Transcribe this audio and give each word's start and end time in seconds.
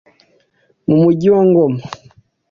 mu 0.87 0.95
Mujyi 1.01 1.27
wa 1.35 1.43
Goma 1.53 1.79